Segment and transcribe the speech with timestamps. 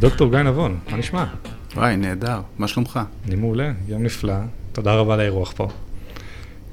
[0.00, 1.24] דוקטור גיא נבון, מה נשמע?
[1.76, 3.00] וואי, נהדר, מה שלומך?
[3.26, 4.34] אני מעולה, יום נפלא,
[4.72, 5.68] תודה רבה על האירוח פה.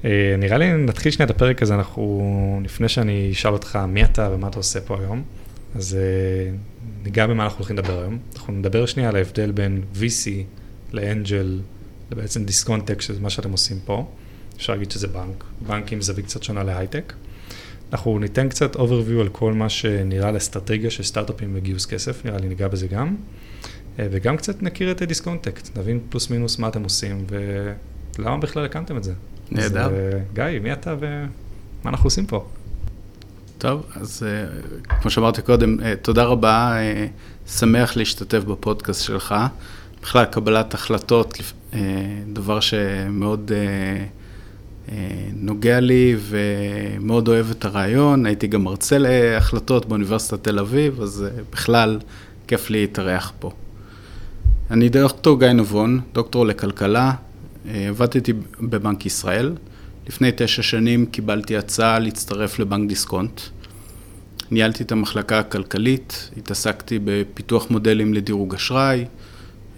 [0.05, 4.29] אה, נראה לי נתחיל שנייה את הפרק הזה, אנחנו, לפני שאני אשאל אותך מי אתה
[4.33, 5.24] ומה אתה עושה פה היום,
[5.75, 6.55] אז אה,
[7.03, 8.17] ניגע במה אנחנו הולכים לדבר היום.
[8.35, 10.29] אנחנו נדבר שנייה על ההבדל בין VC
[10.94, 11.59] לאנג'ל,
[12.12, 14.07] לבעצם דיסקונטק, שזה מה שאתם עושים פה.
[14.57, 17.13] אפשר להגיד שזה בנק, בנק עם זווית קצת שונה להייטק.
[17.91, 22.47] אנחנו ניתן קצת overview על כל מה שנראה לאסטרטגיה של סטארט-אפים וגיוס כסף, נראה לי
[22.47, 23.15] ניגע בזה גם.
[23.99, 27.25] אה, וגם קצת נכיר את דיסקונט טק, נבין פלוס מינוס מה אתם עושים
[28.19, 29.13] ולמה בכלל הקמתם את זה.
[29.51, 29.89] נהדר.
[29.93, 31.19] אה, גיא, מי אתה ומה
[31.85, 32.47] אנחנו עושים פה?
[33.57, 36.77] טוב, אז אה, כמו שאמרתי קודם, תודה רבה,
[37.47, 39.35] שמח להשתתף בפודקאסט שלך.
[40.01, 41.38] בכלל, קבלת החלטות,
[42.33, 43.51] דבר שמאוד
[45.33, 48.25] נוגע לי ומאוד אוהב את הרעיון.
[48.25, 51.99] הייתי גם מרצה להחלטות באוניברסיטת תל אביב, אז אה, בכלל
[52.47, 53.52] כיף לי להתארח פה.
[54.71, 57.11] אני דוקטור גיא נבון, דוקטור לכלכלה,
[57.66, 59.55] עבדתי בבנק ישראל.
[60.07, 63.41] לפני תשע שנים קיבלתי הצעה להצטרף לבנק דיסקונט.
[64.51, 69.05] ניהלתי את המחלקה הכלכלית, התעסקתי בפיתוח מודלים לדירוג אשראי,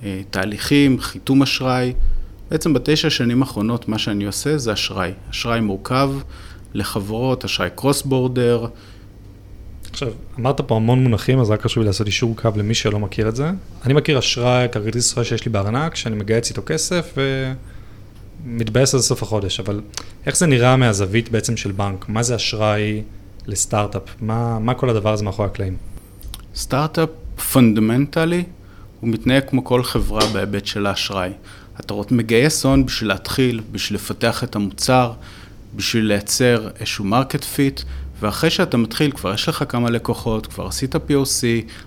[0.03, 1.93] אה, תהליכים, חיתום אשראי.
[2.51, 5.11] בעצם בתשע שנים האחרונות מה שאני עושה זה אשראי.
[5.31, 6.11] אשראי מורכב
[6.73, 8.67] לחברות, אשראי קרוס בורדר.
[9.91, 13.29] עכשיו, אמרת פה המון מונחים, אז רק חשוב לי לעשות יישור קו למי שלא מכיר
[13.29, 13.51] את זה.
[13.85, 17.17] אני מכיר אשראי, כרטיס אשראי שיש לי בארנק, שאני מגייס איתו כסף
[18.45, 19.81] ומתבאס על סוף החודש, אבל
[20.25, 22.09] איך זה נראה מהזווית בעצם של בנק?
[22.09, 23.01] מה זה אשראי
[23.47, 24.03] לסטארט-אפ?
[24.21, 25.77] מה, מה כל הדבר הזה מאחורי הקלעים?
[26.55, 27.09] סטארט-אפ
[27.51, 28.43] פונדמנטלי,
[28.99, 31.31] הוא מתנהג כמו כל חברה בהיבט של האשראי.
[31.79, 35.13] אתה רוצה מגייס הון בשביל להתחיל, בשביל לפתח את המוצר,
[35.75, 37.81] בשביל לייצר איזשהו market fit,
[38.21, 41.43] ואחרי שאתה מתחיל, כבר יש לך כמה לקוחות, כבר עשית POC,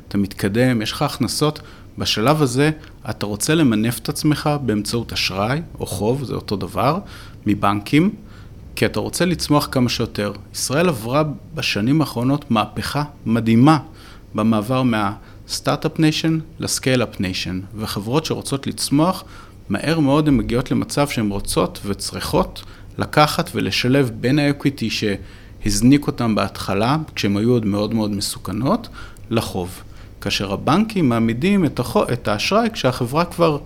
[0.08, 1.60] אתה מתקדם, יש לך הכנסות,
[1.98, 2.70] בשלב הזה
[3.10, 6.98] אתה רוצה למנף את עצמך באמצעות אשראי או חוב, זה אותו דבר,
[7.46, 8.10] מבנקים,
[8.76, 10.32] כי אתה רוצה לצמוח כמה שיותר.
[10.54, 11.22] ישראל עברה
[11.54, 13.78] בשנים האחרונות מהפכה מדהימה
[14.34, 19.24] במעבר מה-Startup Nation ל-Scale-up Nation, וחברות שרוצות לצמוח,
[19.68, 22.62] מהר מאוד הן מגיעות למצב שהן רוצות וצריכות
[22.98, 28.88] לקחת ולשלב בין האקוויטי שהזניק אותם בהתחלה, כשהן היו עוד מאוד מאוד מסוכנות,
[29.30, 29.82] לחוב.
[30.20, 33.58] כאשר הבנקים מעמידים את, החו, את האשראי כשהחברה כבר,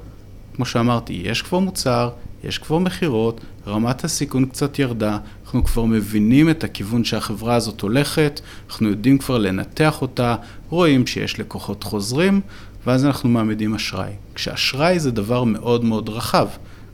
[0.57, 2.11] כמו שאמרתי, יש כבר מוצר,
[2.45, 8.41] יש כבר מכירות, רמת הסיכון קצת ירדה, אנחנו כבר מבינים את הכיוון שהחברה הזאת הולכת,
[8.69, 10.37] אנחנו יודעים כבר לנתח אותה,
[10.71, 12.41] רואים שיש לקוחות חוזרים,
[12.87, 14.13] ואז אנחנו מעמידים אשראי.
[14.35, 16.49] כשאשראי זה דבר מאוד מאוד רחב.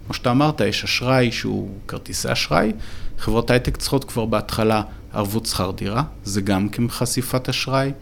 [0.06, 2.72] כמו שאתה אמרת, יש אשראי שהוא כרטיסי אשראי,
[3.18, 4.82] חברות הייטק צריכות כבר בהתחלה
[5.12, 7.92] ערבות שכר דירה, זה גם כחשיפת אשראי.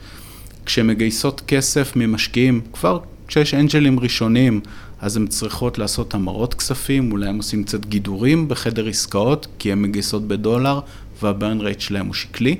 [0.66, 4.60] כשהן מגייסות כסף ממשקיעים, כבר כשיש אנג'לים ראשונים,
[5.00, 9.82] אז הן צריכות לעשות המרות כספים, אולי הן עושים קצת גידורים בחדר עסקאות, כי הן
[9.82, 10.80] מגייסות בדולר
[11.22, 12.56] והברן רייט שלהן הוא שקלי.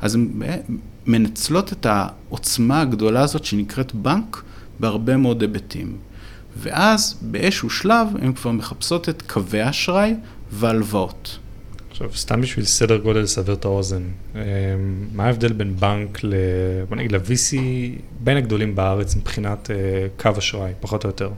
[0.00, 0.28] אז הן
[1.06, 4.42] מנצלות את העוצמה הגדולה הזאת שנקראת בנק
[4.80, 5.96] בהרבה מאוד היבטים.
[6.56, 10.14] ואז באיזשהו שלב הן כבר מחפשות את קווי האשראי
[10.52, 11.38] והלוואות.
[11.90, 14.02] עכשיו, סתם בשביל סדר גודל לסבר את האוזן,
[14.34, 14.40] אמ,
[15.12, 16.34] מה ההבדל בין בנק ל...
[16.88, 17.56] בוא נגיד ל-VC,
[18.20, 19.76] בין הגדולים בארץ מבחינת אה,
[20.18, 21.30] קו אשראי, פחות או יותר?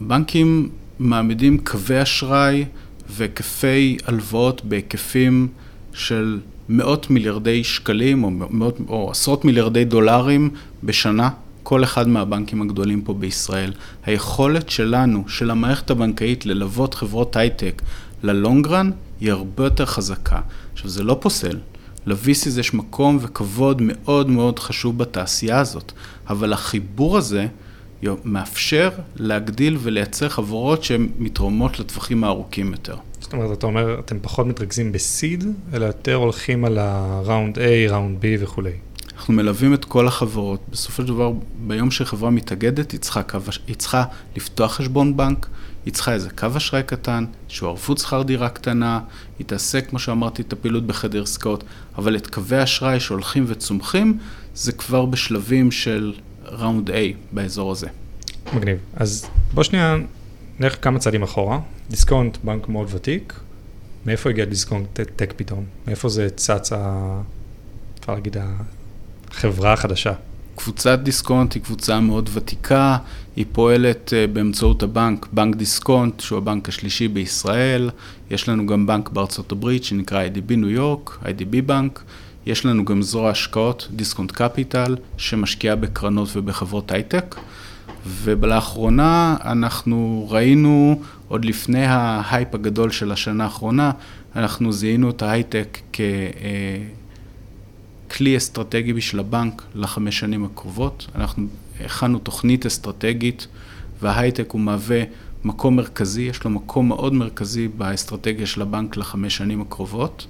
[0.00, 2.64] בנקים מעמידים קווי אשראי
[3.08, 5.48] והיקפי הלוואות בהיקפים
[5.92, 10.50] של מאות מיליארדי שקלים או, מאות, או עשרות מיליארדי דולרים
[10.84, 11.30] בשנה,
[11.62, 13.72] כל אחד מהבנקים הגדולים פה בישראל.
[14.04, 17.82] היכולת שלנו, של המערכת הבנקאית, ללוות חברות הייטק
[18.22, 20.40] ללונגרן, היא הרבה יותר חזקה.
[20.72, 21.58] עכשיו, זה לא פוסל.
[22.06, 25.92] ל-VCs יש מקום וכבוד מאוד מאוד חשוב בתעשייה הזאת,
[26.28, 27.46] אבל החיבור הזה
[28.24, 32.96] מאפשר להגדיל ולייצר חברות שהן מתרומות לטווחים הארוכים יותר.
[33.20, 35.44] זאת אומרת, אתה אומר, אתם פחות מתרכזים בסיד,
[35.74, 38.72] אלא יותר הולכים על ה-Round A, Round B וכולי.
[39.22, 40.60] אנחנו מלווים את כל החברות.
[40.70, 41.32] בסופו של דבר,
[41.66, 44.04] ביום שחברה מתאגדת, היא צריכה, קו, היא צריכה
[44.36, 45.46] לפתוח חשבון בנק,
[45.84, 49.00] היא צריכה איזה קו אשראי קטן, איזשהו ערבות שכר דירה קטנה,
[49.38, 51.64] היא תעשה, כמו שאמרתי, את הפעילות בחדר עסקאות,
[51.98, 54.18] אבל את קווי אשראי שהולכים וצומחים,
[54.54, 56.12] זה כבר בשלבים של
[56.44, 56.94] round A
[57.32, 57.88] באזור הזה.
[58.54, 58.78] מגניב.
[58.96, 59.96] אז בוא שנייה
[60.60, 61.60] נלך כמה צעדים אחורה.
[61.90, 63.40] דיסקונט, בנק מאוד ותיק.
[64.06, 65.64] מאיפה הגיע דיסקונט טק פתאום?
[65.86, 66.72] מאיפה זה צץ,
[68.00, 68.36] אפשר להגיד,
[69.32, 70.12] החברה החדשה?
[70.56, 72.96] קבוצת דיסקונט היא קבוצה מאוד ותיקה,
[73.36, 77.90] היא פועלת אה, באמצעות הבנק, בנק דיסקונט, שהוא הבנק השלישי בישראל,
[78.30, 82.02] יש לנו גם בנק בארצות הברית שנקרא IDB ניו יורק, IDB בנק,
[82.46, 87.36] יש לנו גם זרוע השקעות, דיסקונט קפיטל, שמשקיעה בקרנות ובחברות הייטק.
[88.06, 93.90] ולאחרונה אנחנו ראינו, עוד לפני ההייפ הגדול של השנה האחרונה,
[94.36, 95.78] אנחנו זיהינו את ההייטק
[98.12, 101.06] ככלי אסטרטגי בשביל הבנק לחמש שנים הקרובות.
[101.14, 101.46] אנחנו
[101.84, 103.46] הכנו תוכנית אסטרטגית,
[104.02, 105.02] וההייטק הוא מהווה
[105.44, 110.26] מקום מרכזי, יש לו מקום מאוד מרכזי באסטרטגיה של הבנק לחמש שנים הקרובות.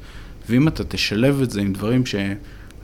[0.49, 2.34] ואם אתה תשלב את זה עם דברים שאני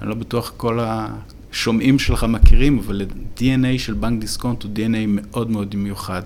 [0.00, 5.77] לא בטוח כל השומעים שלך מכירים, אבל ה-DNA של בנק דיסקונט הוא DNA מאוד מאוד
[5.77, 6.23] מיוחד.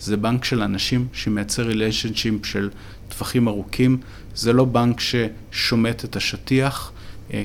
[0.00, 2.70] זה בנק של אנשים שמייצר relationship של
[3.08, 3.98] טווחים ארוכים,
[4.34, 6.92] זה לא בנק ששומט את השטיח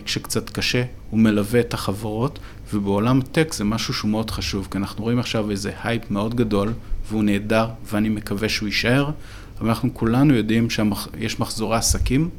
[0.06, 2.40] כשקצת קשה, הוא מלווה את החברות,
[2.74, 6.36] ובעולם ה tech זה משהו שהוא מאוד חשוב, כי אנחנו רואים עכשיו איזה הייפ מאוד
[6.36, 6.74] גדול,
[7.10, 9.10] והוא נהדר, ואני מקווה שהוא יישאר,
[9.60, 12.30] אבל אנחנו כולנו יודעים שיש מחזורי עסקים,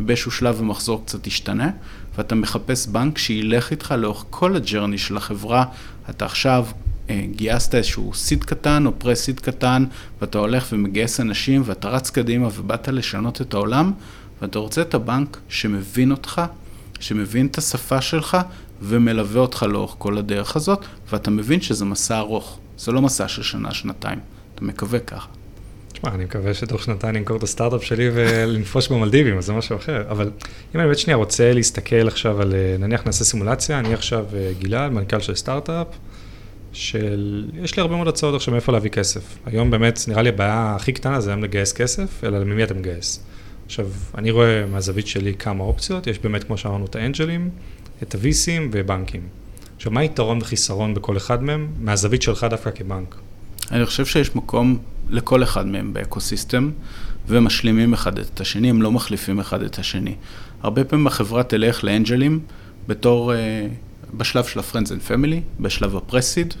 [0.00, 1.70] ובאיזשהו שלב המחזור קצת ישתנה,
[2.16, 5.64] ואתה מחפש בנק שילך איתך לאורך כל הג'רני של החברה.
[6.10, 6.66] אתה עכשיו
[7.10, 9.84] אה, גייסת איזשהו סיד קטן או פרה-סיד קטן,
[10.20, 13.92] ואתה הולך ומגייס אנשים, ואתה רץ קדימה ובאת לשנות את העולם,
[14.42, 16.42] ואתה רוצה את הבנק שמבין אותך,
[17.04, 18.36] שמבין את השפה שלך,
[18.82, 23.42] ומלווה אותך לאורך כל הדרך הזאת, ואתה מבין שזה מסע ארוך, זה לא מסע של
[23.42, 24.18] שנה, שנתיים,
[24.54, 25.28] אתה מקווה ככה.
[25.92, 30.04] תשמע, אני מקווה שתוך שנתיים נמכור את הסטארט-אפ שלי ולנפוש במלדיבים, אז זה משהו אחר.
[30.10, 30.24] אבל
[30.74, 34.52] אם אני באמת שנייה רוצה להסתכל עכשיו על, אה, נניח נעשה סימולציה, אני עכשיו אה,
[34.58, 35.86] גלעד, מנכ"ל של סטארט-אפ,
[36.72, 39.38] של, יש לי הרבה מאוד הצעות עכשיו מאיפה להביא כסף.
[39.46, 43.24] היום באמת, נראה לי הבעיה הכי קטנה זה היום לגייס כסף, אלא ממי אתה מגייס.
[43.74, 43.86] עכשיו,
[44.18, 47.50] אני רואה מהזווית שלי כמה אופציות, יש באמת, כמו שאמרנו, את האנג'לים,
[48.02, 49.20] את הוויסים ובנקים.
[49.76, 53.14] עכשיו, מה היתרון וחיסרון בכל אחד מהם, מהזווית שלך דווקא כבנק?
[53.72, 54.78] אני חושב שיש מקום
[55.10, 56.70] לכל אחד מהם באקוסיסטם,
[57.28, 60.14] ומשלימים אחד את השני, הם לא מחליפים אחד את השני.
[60.62, 62.40] הרבה פעמים החברה תלך לאנג'לים
[62.88, 63.36] בתור, uh,
[64.16, 66.54] בשלב של ה-Friends and Family, בשלב הפרסיד,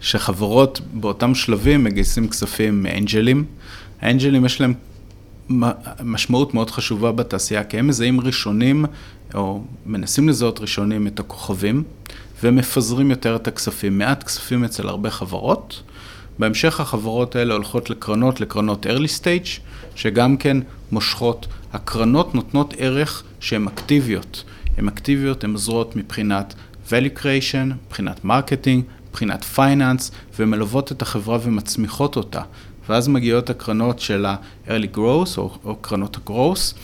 [0.00, 3.44] שחברות באותם שלבים מגייסים כספים מאנג'לים.
[4.00, 4.74] האנג'לים יש להם
[6.04, 8.84] משמעות מאוד חשובה בתעשייה, כי הם מזהים ראשונים,
[9.34, 11.82] או מנסים לזהות ראשונים את הכוכבים,
[12.42, 13.98] ומפזרים יותר את הכספים.
[13.98, 15.82] מעט כספים אצל הרבה חברות.
[16.38, 19.60] בהמשך החברות האלה הולכות לקרנות, לקרנות early stage,
[19.94, 20.56] שגם כן
[20.92, 21.46] מושכות.
[21.72, 24.44] הקרנות נותנות ערך שהן אקטיביות.
[24.76, 26.54] הן אקטיביות, הן עוזרות מבחינת
[26.88, 32.42] value creation, מבחינת marketing, מבחינת finance, ומלוות את החברה ומצמיחות אותה.
[32.88, 36.74] ואז מגיעות הקרנות של ה-early growth, או, או קרנות ה-growth,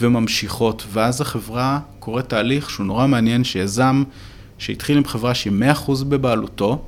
[0.00, 4.02] וממשיכות, ואז החברה קוראת תהליך שהוא נורא מעניין, שיזם
[4.58, 5.52] שהתחיל עם חברה שהיא
[5.86, 6.84] 100% בבעלותו,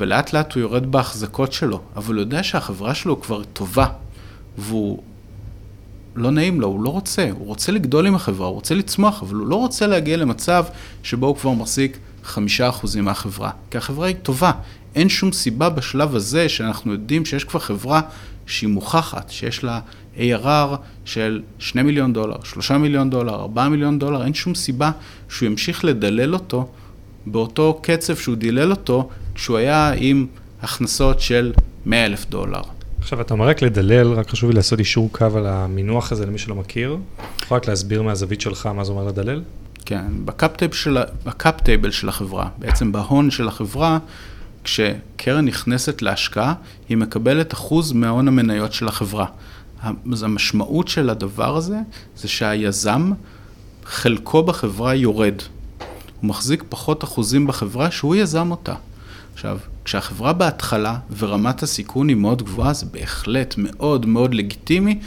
[0.00, 3.86] ולאט לאט הוא יורד בהחזקות שלו, אבל הוא יודע שהחברה שלו כבר טובה,
[4.58, 5.02] והוא
[6.16, 9.34] לא נעים לו, הוא לא רוצה, הוא רוצה לגדול עם החברה, הוא רוצה לצמוח, אבל
[9.34, 10.64] הוא לא רוצה להגיע למצב
[11.02, 14.52] שבו הוא כבר מחזיק חמישה אחוזים מהחברה, כי החברה היא טובה.
[14.94, 18.00] אין שום סיבה בשלב הזה שאנחנו יודעים שיש כבר חברה
[18.46, 19.80] שהיא מוכחת, שיש לה
[20.16, 24.90] ARR של 2 מיליון דולר, 3 מיליון דולר, 4 מיליון דולר, אין שום סיבה
[25.28, 26.68] שהוא ימשיך לדלל אותו
[27.26, 30.26] באותו קצב שהוא דילל אותו כשהוא היה עם
[30.62, 31.52] הכנסות של
[31.86, 32.62] 100 אלף דולר.
[32.98, 36.38] עכשיו, אתה אומר רק לדלל, רק חשוב לי לעשות יישור קו על המינוח הזה למי
[36.38, 36.96] שלא מכיר.
[37.42, 39.42] יכול רק להסביר מהזווית שלך מה זה אומר לדלל?
[39.84, 41.54] כן, ב cap table של, ב cap
[41.90, 43.98] של החברה, בעצם בהון של החברה,
[44.64, 46.54] כשקרן נכנסת להשקעה,
[46.88, 49.26] היא מקבלת אחוז מההון המניות של החברה.
[50.12, 51.78] אז המשמעות של הדבר הזה,
[52.16, 53.12] זה שהיזם,
[53.84, 55.34] חלקו בחברה יורד.
[56.20, 58.74] הוא מחזיק פחות אחוזים בחברה שהוא יזם אותה.
[59.34, 64.98] עכשיו, כשהחברה בהתחלה ורמת הסיכון היא מאוד גבוהה, זה בהחלט מאוד מאוד לגיטימי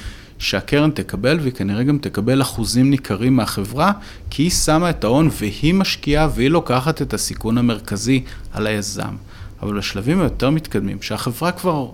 [0.43, 3.91] שהקרן תקבל, והיא כנראה גם תקבל אחוזים ניכרים מהחברה,
[4.29, 9.15] כי היא שמה את ההון והיא משקיעה והיא לוקחת את הסיכון המרכזי על היזם.
[9.62, 11.89] אבל בשלבים היותר מתקדמים, שהחברה כבר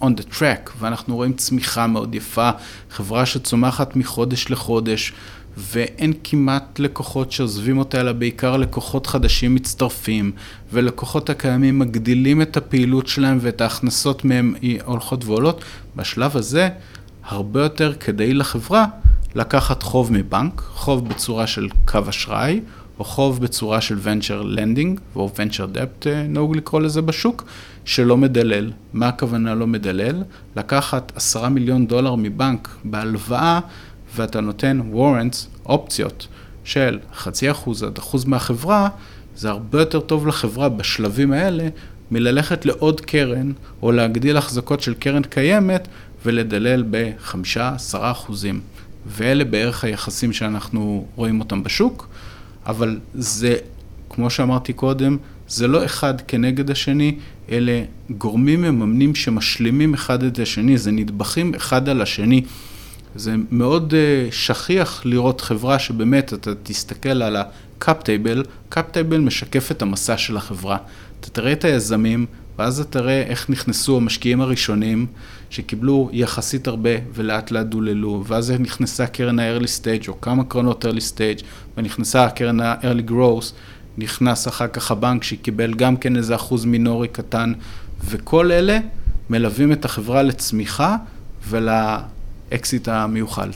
[0.00, 2.50] on the track, ואנחנו רואים צמיחה מאוד יפה,
[2.90, 5.12] חברה שצומחת מחודש לחודש,
[5.56, 10.32] ואין כמעט לקוחות שעוזבים אותה, אלא בעיקר לקוחות חדשים מצטרפים,
[10.72, 14.54] ולקוחות הקיימים מגדילים את הפעילות שלהם ואת ההכנסות מהם
[14.84, 15.64] הולכות ועולות.
[15.96, 16.68] בשלב הזה,
[17.30, 18.86] הרבה יותר כדאי לחברה
[19.34, 22.60] לקחת חוב מבנק, חוב בצורה של קו אשראי,
[22.98, 27.44] או חוב בצורה של venture lending, או venture debt אה, נהוג לקרוא לזה בשוק,
[27.84, 28.72] שלא מדלל.
[28.92, 30.22] מה הכוונה לא מדלל?
[30.56, 33.60] לקחת עשרה מיליון דולר מבנק בהלוואה
[34.16, 36.26] ואתה נותן warrants, אופציות
[36.64, 38.88] של חצי אחוז עד אחוז מהחברה,
[39.36, 41.68] זה הרבה יותר טוב לחברה בשלבים האלה
[42.10, 45.88] מללכת לעוד קרן או להגדיל החזקות של קרן קיימת
[46.24, 48.60] ולדלל בחמישה, עשרה אחוזים.
[49.06, 52.08] ואלה בערך היחסים שאנחנו רואים אותם בשוק.
[52.66, 53.56] אבל זה,
[54.10, 55.16] כמו שאמרתי קודם,
[55.48, 57.16] זה לא אחד כנגד השני,
[57.50, 62.42] אלה גורמים מממנים שמשלימים אחד את השני, זה נדבכים אחד על השני.
[63.14, 69.70] זה מאוד uh, שכיח לראות חברה שבאמת, אתה תסתכל על ה-cup table, cup table משקף
[69.70, 70.76] את המסע של החברה.
[71.20, 72.26] אתה תראה את היזמים,
[72.58, 75.06] ואז אתה תראה איך נכנסו המשקיעים הראשונים,
[75.50, 81.14] שקיבלו יחסית הרבה ולאט לאט דוללו, ואז נכנסה קרן ה-early stage, או כמה קרנות early
[81.14, 81.44] stage,
[81.76, 83.52] ונכנסה קרן ה-early growth,
[83.98, 87.52] נכנס אחר כך הבנק שקיבל גם כן איזה אחוז מינורי קטן,
[88.04, 88.78] וכל אלה
[89.30, 90.96] מלווים את החברה לצמיחה
[91.48, 93.50] ולאקזיט המיוחל.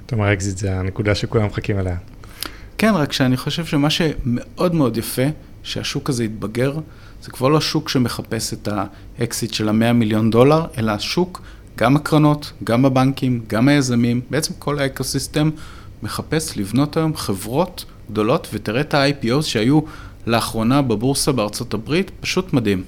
[0.00, 1.96] זאת אומרת, אקזיט זה הנקודה שכולם מחכים אליה.
[2.78, 5.22] כן, רק שאני חושב שמה שמאוד מאוד יפה,
[5.62, 6.78] שהשוק הזה התבגר,
[7.22, 8.68] זה כבר לא שוק שמחפש את
[9.18, 11.42] האקזיט של המאה מיליון דולר, אלא השוק,
[11.76, 15.50] גם הקרנות, גם הבנקים, גם היזמים, בעצם כל ה ecosystem
[16.02, 19.80] מחפש לבנות היום חברות גדולות, ותראה את ה-IPOs שהיו
[20.26, 22.84] לאחרונה בבורסה בארצות הברית, פשוט מדהים.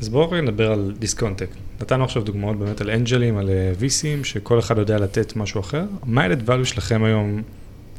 [0.00, 1.48] אז בואו נדבר על דיסקונט טק.
[1.80, 5.84] נתנו עכשיו דוגמאות באמת על אנג'לים, על אה, VCים, שכל אחד יודע לתת משהו אחר.
[6.04, 7.42] מה ה-added value שלכם היום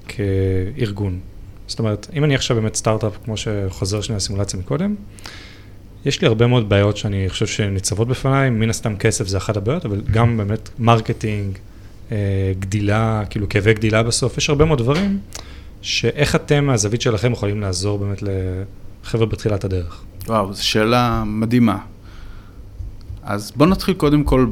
[0.08, 1.20] כארגון?
[1.68, 4.96] זאת אומרת, אם אני עכשיו באמת סטארט-אפ, כמו שחוזר שנייה לסימולציה מקודם,
[6.06, 9.86] יש לי הרבה מאוד בעיות שאני חושב שניצבות בפניי, מן הסתם כסף זה אחת הבעיות,
[9.86, 11.58] אבל גם באמת marketing,
[12.12, 12.18] אה,
[12.60, 15.20] גדילה, כאילו כאבי גדילה בסוף, יש הרבה מאוד דברים
[15.82, 18.24] שאיך אתם מהזווית שלכם יכולים לעזור באמת
[19.04, 20.04] לחבר'ה בתחילת הדרך?
[20.28, 21.78] וואו, זו שאלה מדהימה.
[23.24, 24.48] אז בואו נתחיל קודם כל,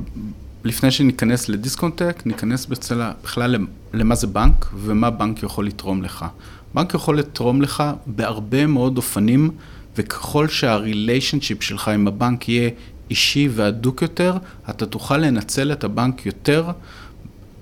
[0.66, 3.56] לפני שניכנס לדיסקונט טק, ניכנס בצלה, בכלל
[3.94, 6.26] למה זה בנק ומה בנק יכול לתרום לך.
[6.74, 9.52] בנק יכול לתרום לך בהרבה מאוד אופנים,
[9.98, 12.70] וככל שה relationship שלך עם הבנק יהיה
[13.10, 14.38] אישי והדוק יותר,
[14.70, 16.72] אתה תוכל לנצל את הבנק יותר,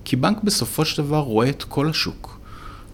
[0.05, 2.39] כי בנק בסופו של דבר רואה את כל השוק.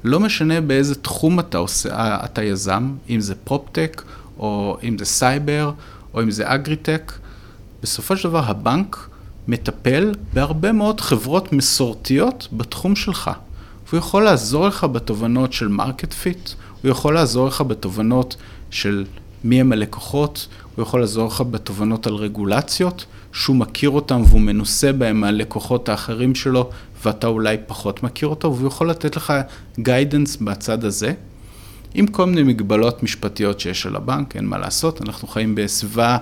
[0.03, 4.01] לא משנה באיזה תחום אתה עושה, אה, אתה יזם, אם זה פופטק,
[4.37, 5.71] או אם זה סייבר,
[6.13, 7.13] או אם זה אגריטק,
[7.81, 9.08] בסופו של דבר הבנק
[9.49, 13.31] מטפל בהרבה מאוד חברות מסורתיות בתחום שלך.
[13.87, 16.49] והוא יכול לעזור לך בתובנות של market fit,
[16.81, 18.35] הוא יכול לעזור לך בתובנות
[18.71, 19.05] של
[19.43, 24.91] מי הם הלקוחות, הוא יכול לעזור לך בתובנות על רגולציות, שהוא מכיר אותם והוא מנוסה
[24.91, 26.69] בהם מהלקוחות האחרים שלו,
[27.05, 29.33] ואתה אולי פחות מכיר אותו, והוא יכול לתת לך
[29.79, 31.13] guidance בצד הזה.
[31.93, 36.17] עם כל מיני מגבלות משפטיות שיש על הבנק, אין מה לעשות, אנחנו חיים בסביבה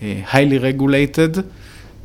[0.00, 1.38] uh, highly regulated,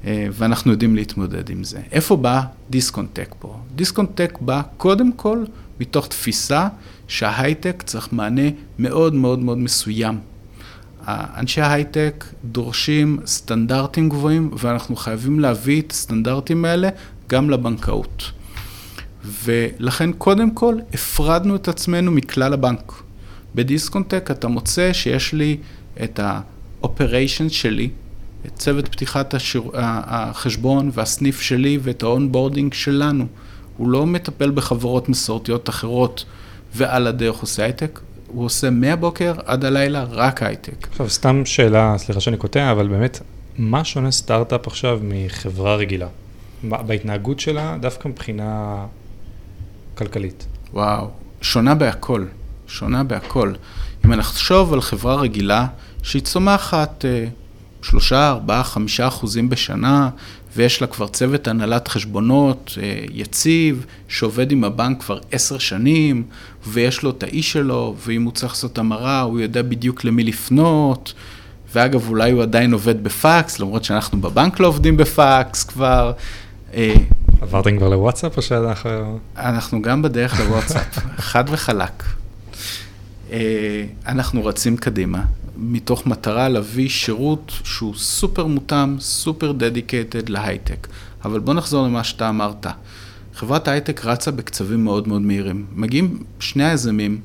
[0.06, 1.80] ואנחנו יודעים להתמודד עם זה.
[1.92, 3.56] איפה בא דיסקונטק פה?
[3.76, 5.44] דיסקונטק בא קודם כל
[5.80, 6.68] מתוך תפיסה
[7.08, 8.50] שההייטק צריך מענה
[8.80, 10.20] מאוד מאוד מאוד מסוים.
[11.08, 16.90] אנשי ההייטק דורשים סטנדרטים גבוהים, ואנחנו חייבים להביא את הסטנדרטים האלה
[17.30, 18.32] גם לבנקאות.
[19.44, 22.94] ולכן קודם כל הפרדנו את עצמנו מכלל הבנק.
[23.56, 25.58] בדיסקונטק אתה מוצא שיש לי
[26.04, 27.90] את ה-operation שלי,
[28.46, 33.26] את צוות פתיחת החשבון והסניף שלי ואת ה onboarding שלנו.
[33.78, 36.26] הוא לא מטפל בחברות מסורתיות אחרות
[36.76, 40.88] ועל הדרך עושה הייטק, הוא עושה מהבוקר עד הלילה רק הייטק.
[40.92, 43.20] עכשיו, סתם שאלה, סליחה שאני קוטע, אבל באמת,
[43.58, 46.08] מה שונה סטארט-אפ עכשיו מחברה רגילה?
[46.64, 48.76] בהתנהגות שלה, דווקא מבחינה
[49.98, 50.46] כלכלית.
[50.74, 51.08] וואו,
[51.42, 52.26] שונה בהכל,
[52.68, 53.54] שונה בהכל.
[54.06, 55.68] אם נחשוב על חברה רגילה
[56.04, 57.06] שהיא צומחת
[57.88, 60.10] אה, שלושה, ארבעה, חמישה אחוזים בשנה,
[60.56, 66.24] ויש לה כבר צוות הנהלת חשבונות אה, יציב, שעובד עם הבנק כבר עשר שנים,
[66.68, 71.14] ויש לו את האיש שלו, ואם הוא צריך לעשות המרה, הוא יודע בדיוק למי לפנות.
[71.74, 76.12] ואגב, אולי הוא עדיין עובד בפקס, למרות שאנחנו בבנק לא עובדים בפקס כבר.
[76.74, 76.94] אה,
[77.42, 79.20] עברתם כבר לוואטסאפ או שאנחנו...
[79.38, 81.00] אנחנו גם בדרך לוואטסאפ,
[81.32, 82.04] חד וחלק.
[83.32, 85.24] אה, אנחנו רצים קדימה,
[85.58, 90.88] מתוך מטרה להביא שירות שהוא סופר מותאם, סופר dedicated להייטק.
[91.26, 92.66] אבל בוא נחזור למה שאתה אמרת.
[93.34, 95.66] חברת הייטק רצה בקצבים מאוד מאוד מהירים.
[95.76, 97.22] מגיעים שני היזמים,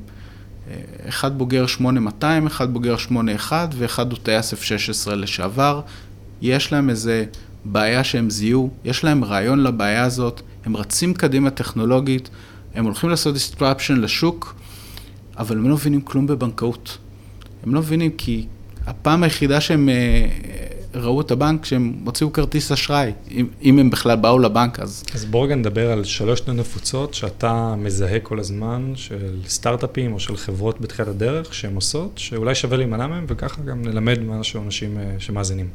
[0.71, 0.75] אה,
[1.09, 5.81] אחד בוגר 8200, אחד בוגר 81 ואחד הוא טייס F-16 לשעבר.
[6.43, 7.25] יש להם איזה
[7.65, 12.31] בעיה שהם זיהו, יש להם רעיון לבעיה הזאת, הם רצים קדימה טכנולוגית,
[12.75, 14.55] הם הולכים לעשות disruption לשוק,
[15.39, 16.99] אבל הם לא מבינים כלום בבנקאות.
[17.63, 18.47] הם לא מבינים כי
[18.87, 20.27] הפעם היחידה שהם אה,
[20.95, 25.05] ראו את הבנק, שהם הוציאו כרטיס אשראי, אם, אם הם בכלל באו לבנק אז.
[25.15, 30.37] אז בואו רגע נדבר על שלוש נפוצות שאתה מזהה כל הזמן, של סטארט-אפים או של
[30.37, 35.15] חברות בתחילת הדרך שהן עושות, שאולי שווה להימנע מהם, וככה גם נלמד משהו אנשים אה,
[35.19, 35.69] שמאזינים.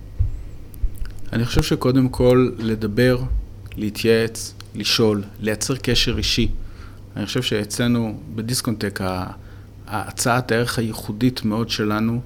[1.34, 3.20] אני חושב שקודם כל לדבר,
[3.76, 6.48] להתייעץ, לשאול, לייצר קשר אישי.
[7.16, 9.00] אני חושב שאצלנו בדיסקונטק
[9.88, 12.22] הצעת הערך הייחודית מאוד שלנו,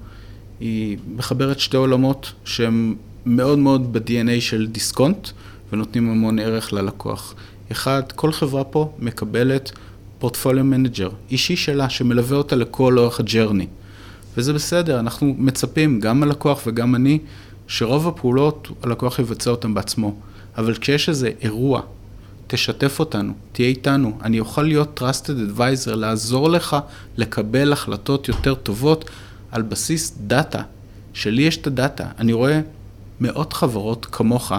[0.60, 2.94] היא מחברת שתי עולמות שהם
[3.26, 5.28] מאוד מאוד ב-DNA של דיסקונט
[5.72, 7.34] ונותנים המון ערך ללקוח.
[7.72, 9.72] אחד, כל חברה פה מקבלת
[10.18, 13.66] portfolio manager, אישי שלה, שמלווה אותה לכל אורך ה journey.
[14.36, 17.18] וזה בסדר, אנחנו מצפים, גם הלקוח וגם אני,
[17.66, 20.14] שרוב הפעולות הלקוח יבצע אותן בעצמו.
[20.58, 21.80] אבל כשיש איזה אירוע,
[22.52, 26.76] תשתף אותנו, תהיה איתנו, אני אוכל להיות trusted advisor, לעזור לך
[27.16, 29.10] לקבל החלטות יותר טובות
[29.52, 30.62] על בסיס דאטה.
[31.12, 32.60] שלי יש את הדאטה, אני רואה
[33.20, 34.52] מאות חברות כמוך,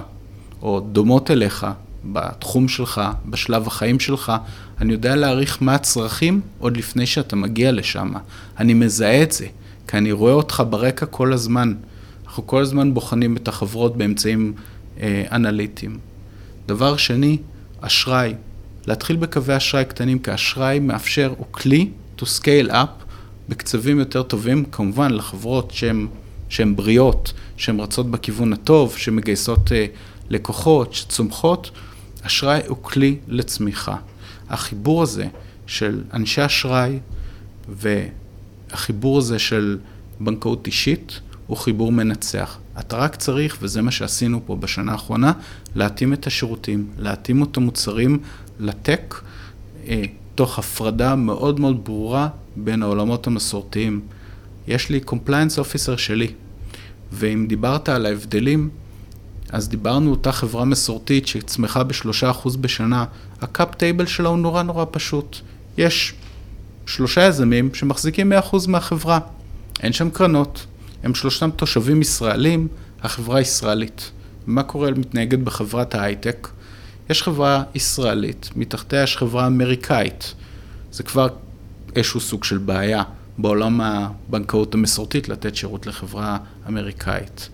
[0.62, 1.67] או דומות אליך,
[2.05, 4.31] בתחום שלך, בשלב החיים שלך,
[4.81, 8.13] אני יודע להעריך מה הצרכים עוד לפני שאתה מגיע לשם.
[8.59, 9.45] אני מזהה את זה,
[9.88, 11.73] כי אני רואה אותך ברקע כל הזמן.
[12.25, 14.53] אנחנו כל הזמן בוחנים את החברות באמצעים
[15.00, 15.97] אה, אנליטיים.
[16.67, 17.38] דבר שני,
[17.85, 18.33] אשראי.
[18.87, 23.03] להתחיל בקווי אשראי קטנים, כי אשראי מאפשר, הוא כלי to scale up
[23.49, 25.73] בקצבים יותר טובים, כמובן לחברות
[26.49, 29.85] שהן בריאות, שהן רצות בכיוון הטוב, שמגייסות אה,
[30.29, 31.71] לקוחות, שצומחות.
[32.21, 33.95] אשראי הוא כלי לצמיחה.
[34.49, 35.27] החיבור הזה
[35.67, 36.99] של אנשי אשראי
[37.69, 39.77] והחיבור הזה של
[40.19, 42.57] בנקאות אישית הוא חיבור מנצח.
[42.79, 45.31] אתה רק צריך, וזה מה שעשינו פה בשנה האחרונה,
[45.75, 48.19] להתאים את השירותים, להתאים את המוצרים
[48.59, 49.15] ל tech,
[49.88, 50.03] אה,
[50.35, 54.01] תוך הפרדה מאוד מאוד ברורה בין העולמות המסורתיים.
[54.67, 56.27] יש לי compliance officer שלי,
[57.12, 58.69] ואם דיברת על ההבדלים,
[59.50, 63.05] אז דיברנו אותה חברה מסורתית שצמחה בשלושה אחוז בשנה,
[63.41, 65.38] ה cap table שלה הוא נורא נורא פשוט.
[65.77, 66.13] יש
[66.85, 69.19] שלושה יזמים שמחזיקים 100% מהחברה.
[69.83, 70.65] אין שם קרנות,
[71.03, 72.67] הם שלושתם תושבים ישראלים,
[73.01, 74.12] החברה ישראלית.
[74.48, 76.48] מה קורה מתנהגת בחברת ההייטק?
[77.10, 80.33] יש חברה ישראלית, מתחתיה יש חברה אמריקאית.
[80.91, 81.27] זה כבר
[81.95, 83.04] איזשהו סוג של בעיה
[83.38, 87.49] בעולם הבנקאות המסורתית לתת שירות לחברה אמריקאית.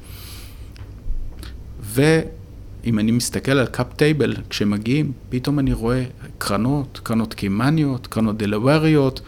[1.82, 6.04] ואם אני מסתכל על קאפ טייבל, כשמגיעים, פתאום אני רואה
[6.38, 9.22] קרנות, קרנות קימניות, קרנות דלווריות,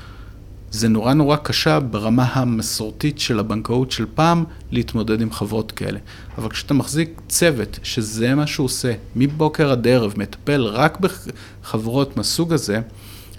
[0.72, 6.00] זה נורא נורא קשה ברמה המסורתית של הבנקאות של פעם להתמודד עם חברות כאלה.
[6.38, 12.54] אבל כשאתה מחזיק צוות שזה מה שהוא עושה, מבוקר עד ערב, מטפל רק בחברות מהסוג
[12.54, 12.82] הזה,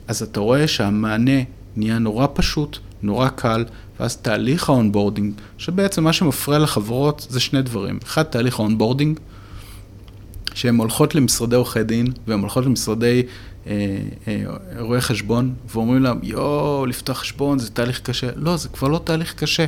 [0.08, 1.40] אז אתה רואה שהמענה
[1.76, 3.64] נהיה נורא פשוט, נורא קל,
[4.00, 7.98] ואז תהליך ה onboarding, שבעצם מה שמפריע לחברות זה שני דברים.
[8.04, 9.20] אחד, תהליך ה onboarding,
[10.54, 13.22] שהן הולכות למשרדי עורכי דין, והן הולכות למשרדי
[14.78, 18.28] רואי חשבון, ואומרים להם, יואו, לפתוח חשבון זה תהליך קשה.
[18.36, 19.64] לא, זה כבר לא תהליך קשה.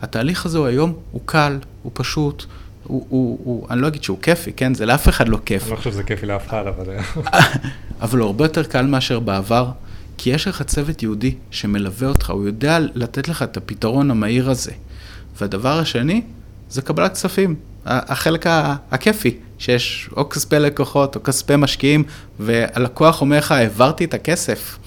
[0.00, 2.44] התהליך הזה הוא היום, הוא קל, הוא פשוט,
[2.84, 4.74] הוא, הוא, הוא, אני לא אגיד שהוא כיפי, כן?
[4.74, 5.62] זה לאף אחד לא כיף.
[5.62, 6.84] אני לא חושב שזה כיפי לאף אחד, אבל...
[8.02, 9.70] אבל הוא הרבה יותר קל מאשר בעבר,
[10.18, 14.72] כי יש לך צוות יהודי שמלווה אותך, הוא יודע לתת לך את הפתרון המהיר הזה.
[15.40, 16.22] והדבר השני,
[16.70, 17.54] זה קבלת כספים.
[17.86, 18.46] החלק
[18.90, 22.04] הכיפי, שיש או כספי לקוחות או כספי משקיעים,
[22.40, 24.78] והלקוח אומר לך, העברתי את הכסף.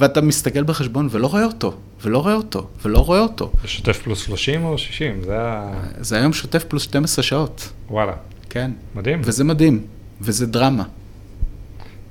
[0.00, 3.52] ואתה מסתכל בחשבון ולא רואה אותו, ולא רואה אותו, ולא רואה אותו.
[3.64, 5.22] שוטף פלוס 30 או 60?
[5.24, 5.72] זה ה...
[6.00, 7.68] זה היום שוטף פלוס 12 שעות.
[7.90, 8.12] וואלה.
[8.50, 8.70] כן.
[8.94, 9.20] מדהים.
[9.24, 9.86] וזה מדהים,
[10.20, 10.84] וזה דרמה.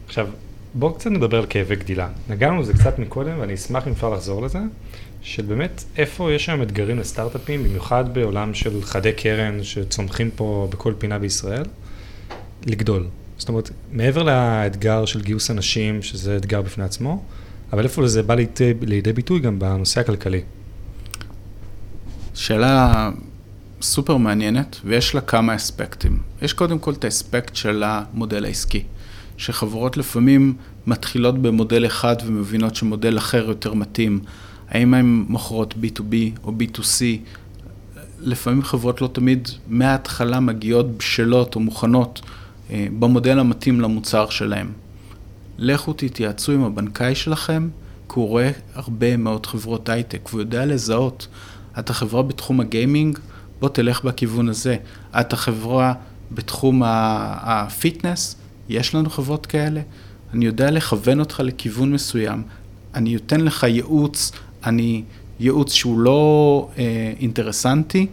[0.07, 0.27] עכשיו,
[0.73, 2.07] בואו קצת נדבר על כאבי גדילה.
[2.29, 4.59] נגענו בזה קצת מקודם, ואני אשמח אם אפשר לחזור לזה.
[5.23, 10.93] של באמת איפה יש היום אתגרים לסטארט-אפים, במיוחד בעולם של חדי קרן שצומחים פה בכל
[10.97, 11.63] פינה בישראל,
[12.65, 13.07] לגדול.
[13.37, 17.23] זאת אומרת, מעבר לאתגר של גיוס אנשים, שזה אתגר בפני עצמו,
[17.73, 20.41] אבל איפה זה בא לידי, לידי ביטוי גם בנושא הכלכלי?
[22.33, 23.09] שאלה
[23.81, 26.19] סופר מעניינת, ויש לה כמה אספקטים.
[26.41, 28.83] יש קודם כל את האספקט של המודל העסקי,
[29.37, 30.53] שחברות לפעמים
[30.87, 34.19] מתחילות במודל אחד ומבינות שמודל אחר יותר מתאים.
[34.69, 37.01] האם הן מוכרות B2B או B2C?
[38.19, 42.21] לפעמים חברות לא תמיד מההתחלה מגיעות בשלות או מוכנות
[42.69, 44.71] אה, במודל המתאים למוצר שלהם.
[45.57, 47.69] לכו תתייעצו עם הבנקאי שלכם,
[48.09, 51.27] כי הוא רואה הרבה מאוד חברות הייטק, והוא יודע לזהות.
[51.79, 53.19] אתה חברה בתחום הגיימינג,
[53.59, 54.77] בוא תלך בכיוון הזה.
[55.19, 55.93] אתה חברה
[56.31, 58.35] בתחום ה fitness,
[58.69, 59.81] יש לנו חברות כאלה.
[60.33, 62.43] אני יודע לכוון אותך לכיוון מסוים.
[62.95, 64.31] אני אתן לך ייעוץ
[64.65, 65.03] אני
[65.39, 68.07] ייעוץ שהוא לא אה, אינטרסנטי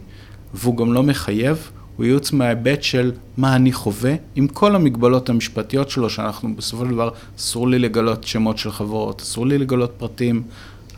[0.53, 5.89] והוא גם לא מחייב, הוא ייעוץ מההיבט של מה אני חווה, עם כל המגבלות המשפטיות
[5.89, 10.43] שלו, שאנחנו בסופו של דבר, אסור לי לגלות שמות של חברות, אסור לי לגלות פרטים,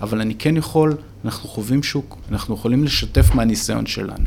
[0.01, 4.25] אבל אני כן יכול, אנחנו חווים שוק, אנחנו יכולים לשתף מהניסיון שלנו.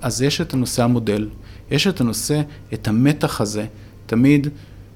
[0.00, 1.28] אז יש את הנושא המודל,
[1.70, 2.42] יש את הנושא,
[2.74, 3.66] את המתח הזה,
[4.06, 4.48] תמיד,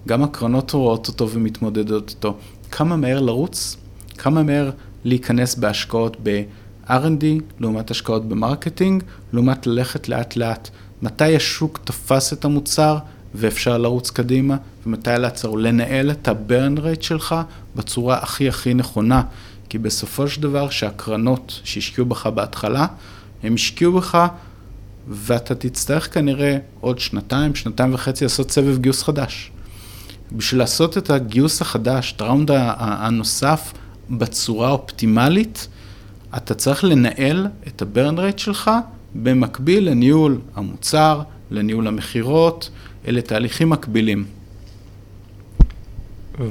[0.09, 2.37] גם הקרנות רואות אותו ומתמודדות אותו,
[2.71, 3.77] כמה מהר לרוץ,
[4.19, 4.71] כמה מהר
[5.05, 7.25] להיכנס בהשקעות ב-R&D,
[7.61, 10.71] לעומת השקעות ב marketing, לעומת ללכת לאט לאט.
[11.03, 12.99] מתי השוק תפס את המוצר
[13.35, 17.35] ואפשר לרוץ קדימה, ומתי לעצור, לנהל את ה-burn rate שלך
[17.77, 19.23] בצורה הכי הכי נכונה.
[19.69, 22.87] כי בסופו של דבר, שהקרנות שהשקיעו בך בהתחלה,
[23.43, 24.27] הם השקיעו בך,
[25.09, 29.51] ואתה תצטרך כנראה עוד שנתיים, שנתיים וחצי לעשות סבב גיוס חדש.
[30.33, 33.73] בשביל לעשות את הגיוס החדש, את הראונד הנוסף
[34.11, 35.69] בצורה אופטימלית,
[36.37, 38.71] אתה צריך לנהל את ה-burn rate שלך
[39.15, 42.71] במקביל לניהול המוצר, לניהול המכירות,
[43.09, 44.25] אלה תהליכים מקבילים.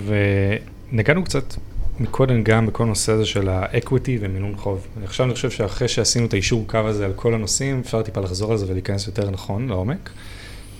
[0.05, 1.53] ונגענו קצת
[1.99, 4.87] מקודם גם בכל נושא הזה של ה equity ומינון חוב.
[5.03, 8.51] עכשיו אני חושב שאחרי שעשינו את האישור קו הזה על כל הנושאים, אפשר טיפה לחזור
[8.51, 10.09] על זה ולהיכנס יותר נכון, לעומק.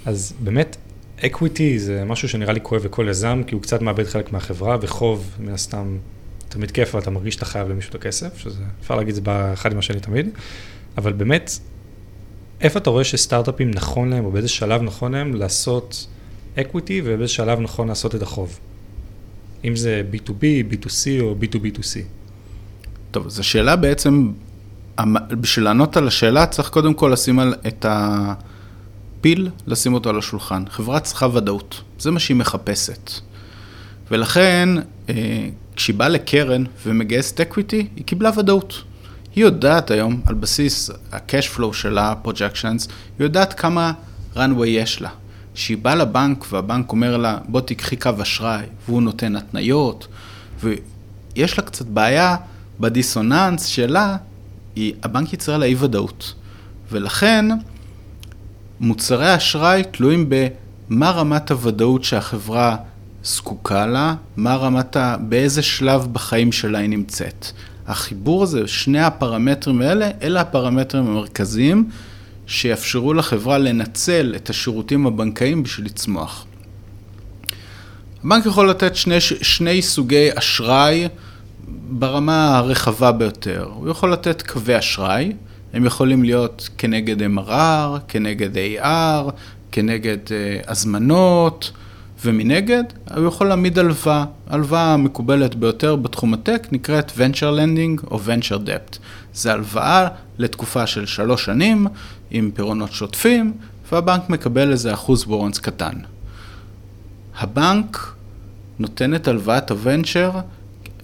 [0.05, 0.77] אז באמת,
[1.25, 5.29] equity זה משהו שנראה לי כואב לכל יזם, כי הוא קצת מאבד חלק מהחברה, וחוב,
[5.39, 5.97] מן הסתם,
[6.49, 9.53] תמיד כיף, אבל אתה מרגיש שאתה חייב למישהו את הכסף, שזה, אפשר להגיד את זה
[9.53, 10.29] אחד עם השני תמיד.
[10.97, 11.51] אבל באמת,
[12.61, 16.07] איפה אתה רואה שסטארט-אפים נכון להם, או באיזה שלב נכון להם לעשות
[16.59, 18.59] equity, ובאיזה שלב נכון לעשות את החוב?
[19.65, 21.99] אם זה B2B, B2C או B2B2C.
[23.11, 24.31] טוב, זו שאלה בעצם,
[25.29, 30.63] בשביל לענות על השאלה צריך קודם כל לשים על את הפיל, לשים אותו על השולחן.
[30.69, 33.11] חברה צריכה ודאות, זה מה שהיא מחפשת.
[34.11, 34.69] ולכן,
[35.09, 38.83] אה, כשהיא באה לקרן ומגייסת equity, היא קיבלה ודאות.
[39.35, 42.89] היא יודעת היום, על בסיס ה-cash flow של ה-projections,
[43.19, 43.93] היא יודעת כמה
[44.35, 45.09] runway יש לה.
[45.53, 50.07] כשהיא באה לבנק והבנק אומר לה, בוא תיקחי קו אשראי, והוא נותן התניות,
[50.59, 52.35] ויש לה קצת בעיה
[52.79, 54.17] בדיסוננס שלה,
[54.75, 56.33] היא, הבנק יצרה לה אי ודאות.
[56.91, 57.45] ולכן,
[58.79, 62.75] מוצרי אשראי תלויים במה רמת הוודאות שהחברה
[63.29, 65.15] זקוקה לה, מה רמת ה...
[65.19, 67.45] באיזה שלב בחיים שלה היא נמצאת.
[67.87, 71.89] החיבור הזה, שני הפרמטרים האלה, אלה הפרמטרים המרכזיים
[72.47, 76.45] שיאפשרו לחברה לנצל את השירותים הבנקאיים בשביל לצמוח.
[78.23, 81.07] הבנק יכול לתת שני, שני סוגי אשראי
[81.89, 83.69] ברמה הרחבה ביותר.
[83.73, 85.31] הוא יכול לתת קווי אשראי,
[85.73, 89.31] הם יכולים להיות כנגד MRR, כנגד AR,
[89.71, 91.71] כנגד uh, הזמנות,
[92.25, 92.83] ומנגד
[93.15, 94.25] הוא יכול להעמיד הלוואה.
[94.47, 98.97] הלוואה המקובלת ביותר בתחום ה tech נקראת Venture Lending או Venture Debt.
[99.33, 101.87] זה הלוואה לתקופה של שלוש שנים
[102.31, 103.53] עם פירעונות שוטפים,
[103.91, 105.93] והבנק מקבל איזה אחוז warrants קטן.
[107.37, 108.13] הבנק
[108.79, 110.31] נותן את הלוואת ה venture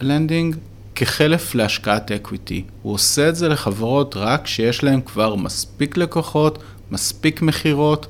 [0.01, 0.55] lending
[0.95, 2.63] כחלף להשקעת equity.
[2.81, 6.59] הוא עושה את זה לחברות רק שיש להן כבר מספיק לקוחות,
[6.91, 8.07] מספיק מכירות,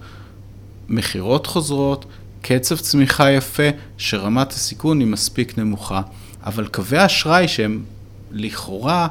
[0.89, 2.06] מכירות חוזרות,
[2.47, 3.63] קצב צמיחה יפה,
[3.97, 6.01] שרמת הסיכון היא מספיק נמוכה.
[6.45, 7.84] אבל קווי אשראי שהם
[8.31, 9.08] לכאורה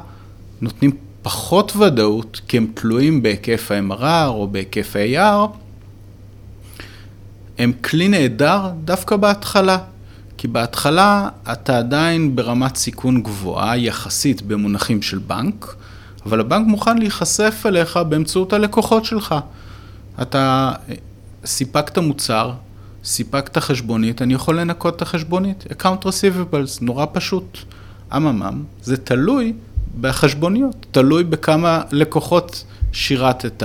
[0.61, 5.57] נותנים פחות ודאות, כי הם תלויים בהיקף ה-MRR או בהיקף ה-AR,
[7.57, 9.77] הם כלי נהדר דווקא בהתחלה.
[10.37, 15.75] כי בהתחלה אתה עדיין ברמת סיכון גבוהה יחסית במונחים של בנק,
[16.25, 19.35] אבל הבנק מוכן להיחשף אליך באמצעות הלקוחות שלך.
[20.21, 20.71] אתה
[21.45, 22.51] סיפקת מוצר,
[23.05, 25.63] סיפקת חשבונית, אני יכול לנקות את החשבונית.
[25.71, 27.57] account receivables, נורא פשוט.
[28.15, 29.53] אממם, זה תלוי
[30.01, 33.63] בחשבוניות, תלוי בכמה לקוחות שירתת,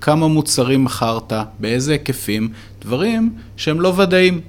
[0.00, 2.48] כמה מוצרים מכרת, באיזה היקפים,
[2.80, 4.40] דברים שהם לא ודאים.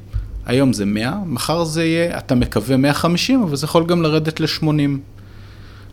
[0.46, 4.66] היום זה 100, מחר זה יהיה, אתה מקווה 150, אבל זה יכול גם לרדת ל-80.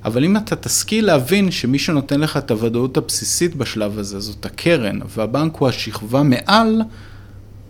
[0.04, 4.98] אבל אם אתה תשכיל להבין שמי שנותן לך את הוודאות הבסיסית בשלב הזה זאת הקרן,
[5.16, 6.82] והבנק הוא השכבה מעל,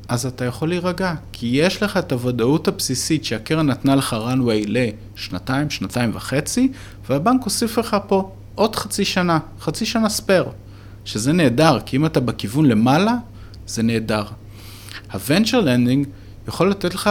[0.09, 5.71] אז אתה יכול להירגע, כי יש לך את הוודאות הבסיסית שהקרן נתנה לך runway לשנתיים,
[5.71, 6.73] שנתיים וחצי,
[7.09, 10.45] והבנק הוסיף לך פה עוד חצי שנה, חצי שנה ספייר,
[11.05, 13.15] שזה נהדר, כי אם אתה בכיוון למעלה,
[13.67, 14.25] זה נהדר.
[15.11, 16.07] ה-venture lending
[16.49, 17.11] יכול לתת לך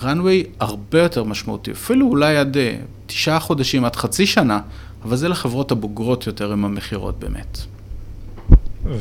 [0.00, 2.76] runway הרבה יותר משמעותי, אפילו אולי עד אה,
[3.06, 4.60] תשעה חודשים, עד חצי שנה,
[5.04, 7.58] אבל זה לחברות הבוגרות יותר עם המכירות באמת.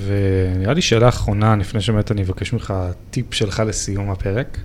[0.05, 2.73] ונראה לי שאלה אחרונה, לפני שבאמת אני אבקש ממך
[3.11, 4.57] טיפ שלך לסיום הפרק.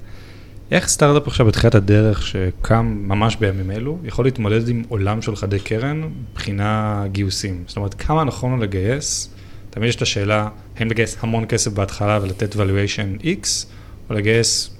[0.70, 5.58] איך סטארט-אפ עכשיו בתחילת הדרך שקם ממש בימים אלו, יכול להתמודד עם עולם של חדי
[5.58, 7.64] קרן מבחינה גיוסים?
[7.66, 9.30] זאת אומרת, כמה נכון לו לגייס?
[9.70, 13.66] תמיד יש את השאלה, האם לגייס המון כסף בהתחלה ולתת valuation X,
[14.10, 14.70] או לגייס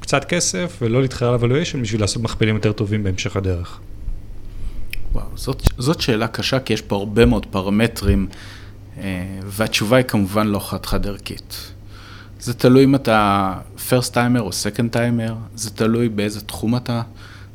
[0.00, 3.80] קצת כסף ולא להתחרר על valuation בשביל לעשות מכפילים יותר טובים בהמשך הדרך.
[5.12, 8.26] וואו, זאת, זאת שאלה קשה, כי יש פה הרבה מאוד פרמטרים
[9.44, 11.72] והתשובה היא כמובן לא חד-חד ערכית.
[12.40, 13.54] זה תלוי אם אתה
[13.90, 17.02] first timer או second timer, זה תלוי באיזה תחום אתה,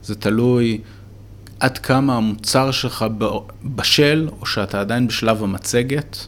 [0.04, 0.82] זה תלוי
[1.60, 3.06] עד כמה המוצר שלך
[3.64, 6.28] בשל, או שאתה עדיין בשלב המצגת.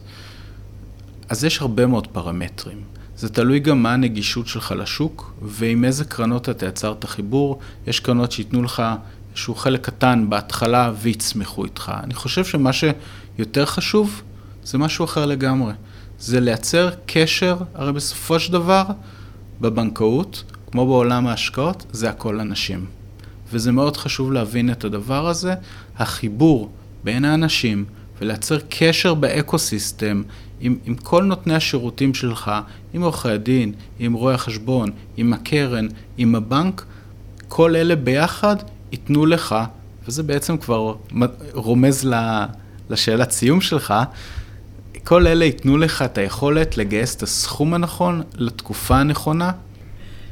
[1.30, 2.82] אז יש הרבה מאוד פרמטרים.
[3.18, 7.60] זה תלוי גם מה הנגישות שלך לשוק, ועם איזה קרנות אתה יצר את החיבור.
[7.88, 8.84] יש קרנות שייתנו לך
[9.32, 11.92] איזשהו חלק קטן בהתחלה ויצמחו איתך.
[12.04, 14.22] אני חושב שמה שיותר חשוב
[14.68, 15.74] זה משהו אחר לגמרי.
[16.20, 18.84] זה לייצר קשר, הרי בסופו של דבר,
[19.62, 22.86] בבנקאות, כמו בעולם ההשקעות, זה הכל אנשים.
[23.52, 25.54] וזה מאוד חשוב להבין את הדבר הזה,
[25.98, 26.72] החיבור
[27.04, 27.86] בין האנשים
[28.22, 30.24] ולייצר קשר באקו-סיסטם
[30.60, 32.52] עם, עם כל נותני השירותים שלך,
[32.94, 36.86] עם עורכי הדין, עם רואי החשבון, עם הקרן, עם הבנק,
[37.48, 38.56] כל אלה ביחד
[38.92, 39.56] ייתנו לך,
[40.08, 40.96] וזה בעצם כבר
[41.54, 42.10] רומז
[42.90, 43.94] לשאלת סיום שלך,
[45.08, 49.52] כל אלה ייתנו לך את היכולת לגייס את הסכום הנכון לתקופה הנכונה.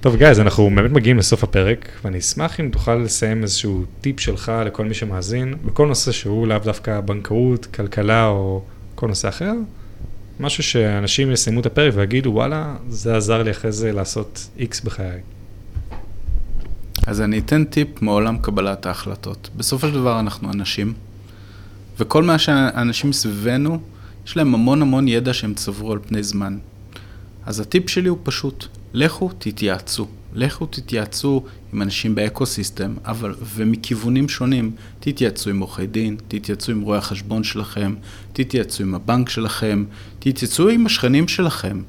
[0.01, 4.19] טוב, גיא, אז אנחנו באמת מגיעים לסוף הפרק, ואני אשמח אם תוכל לסיים איזשהו טיפ
[4.19, 8.63] שלך לכל מי שמאזין, בכל נושא שהוא לאו דווקא בנקאות, כלכלה או
[8.95, 9.53] כל נושא אחר,
[10.39, 15.19] משהו שאנשים יסיימו את הפרק ויגידו, וואלה, זה עזר לי אחרי זה לעשות איקס בחיי.
[17.07, 19.49] אז אני אתן טיפ מעולם קבלת ההחלטות.
[19.57, 20.93] בסופו של דבר אנחנו אנשים,
[21.99, 23.79] וכל מה שהאנשים סביבנו,
[24.27, 26.57] יש להם המון המון ידע שהם צברו על פני זמן.
[27.45, 30.07] אז הטיפ שלי הוא פשוט, לכו תתייעצו.
[30.33, 36.81] לכו תתייעצו עם אנשים ב ecosystem, אבל, ומכיוונים שונים, תתייעצו עם עורכי דין, תתייעצו עם
[36.81, 37.95] רואי החשבון שלכם,
[38.33, 39.85] תתייעצו עם הבנק שלכם,
[40.19, 41.81] תתייעצו עם השכנים שלכם.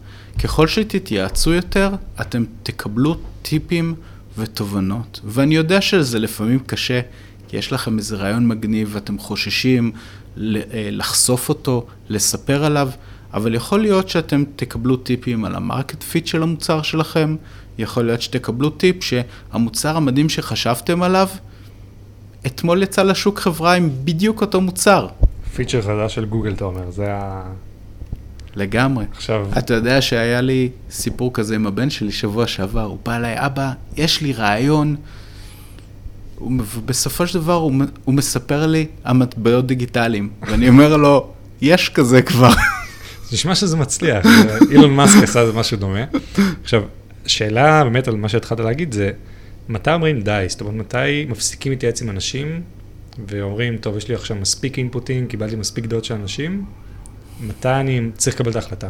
[0.44, 3.94] ככל שתתייעצו יותר, אתם תקבלו טיפים
[4.38, 5.20] ותובנות.
[5.24, 7.00] ואני יודע שזה לפעמים קשה,
[7.48, 9.92] כי יש לכם איזה רעיון מגניב ואתם חוששים
[10.36, 12.90] לחשוף אותו, לספר עליו,
[13.34, 17.36] אבל יכול להיות שאתם תקבלו טיפים על ה market fit של המוצר שלכם,
[17.78, 21.28] יכול להיות שתקבלו טיפ שהמוצר המדהים שחשבתם עליו,
[22.46, 25.08] אתמול יצא לשוק חברה עם בדיוק אותו מוצר.
[25.54, 27.42] פיצ'ר חדש של גוגל, אתה אומר, זה ה...
[28.56, 29.04] לגמרי.
[29.12, 29.46] עכשיו...
[29.58, 33.72] אתה יודע שהיה לי סיפור כזה עם הבן שלי שבוע שעבר, הוא בא אליי, אבא,
[33.96, 34.96] יש לי רעיון.
[36.40, 37.72] ובסופו של דבר הוא,
[38.04, 42.50] הוא מספר לי המטבעות דיגיטליים, ואני אומר לו, יש כזה כבר.
[43.32, 44.26] נשמע שזה מצליח,
[44.70, 46.04] אילון מאסק עשה משהו דומה.
[46.62, 46.82] עכשיו,
[47.26, 49.10] שאלה באמת על מה שהתחלת להגיד זה,
[49.68, 50.44] מתי אומרים די?
[50.48, 52.62] זאת אומרת, מתי מפסיקים להתייעץ עם אנשים
[53.26, 56.64] ואומרים, טוב, יש לי עכשיו מספיק אינפוטים, קיבלתי מספיק דעות של אנשים,
[57.40, 58.88] מתי אני צריך לקבל את ההחלטה?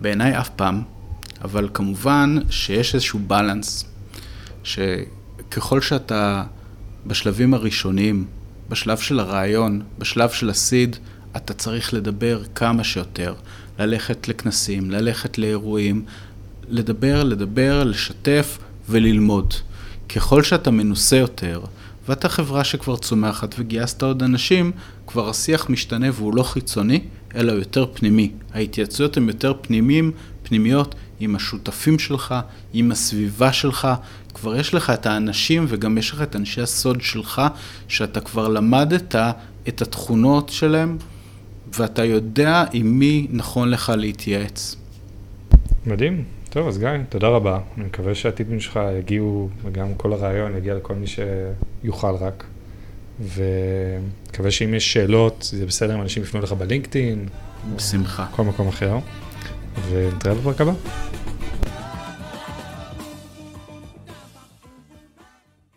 [0.00, 0.82] בעיניי אף פעם,
[1.44, 3.84] אבל כמובן שיש איזשהו בלנס,
[5.50, 6.44] שככל שאתה
[7.06, 8.24] בשלבים הראשונים,
[8.68, 10.96] בשלב של הרעיון, בשלב של הסיד,
[11.36, 13.34] אתה צריך לדבר כמה שיותר,
[13.78, 16.04] ללכת לכנסים, ללכת לאירועים,
[16.68, 18.58] לדבר, לדבר, לשתף
[18.88, 19.54] וללמוד.
[20.08, 21.60] ככל שאתה מנוסה יותר,
[22.08, 24.72] ואתה חברה שכבר צומחת וגייסת עוד אנשים,
[25.06, 27.00] כבר השיח משתנה והוא לא חיצוני,
[27.34, 28.32] אלא יותר פנימי.
[28.54, 32.34] ההתייעצויות הן יותר פנימיים, פנימיות עם השותפים שלך,
[32.72, 33.88] עם הסביבה שלך.
[34.34, 37.42] כבר יש לך את האנשים וגם יש לך את אנשי הסוד שלך,
[37.88, 39.14] שאתה כבר למדת
[39.68, 40.98] את התכונות שלהם,
[41.78, 44.76] ואתה יודע עם מי נכון לך להתייעץ.
[45.86, 46.24] מדהים.
[46.50, 47.58] טוב, אז גיא, תודה רבה.
[47.76, 52.44] אני מקווה שהטיפים שלך יגיעו, וגם כל הרעיון יגיע לכל מי שיוכל רק.
[53.20, 57.28] ומקווה שאם יש שאלות, זה בסדר אם אנשים יפנו לך בלינקדאין.
[57.76, 58.26] בשמחה.
[58.30, 58.98] כל מקום אחר.
[59.76, 60.76] Entonces, ¿entregarlo por acá?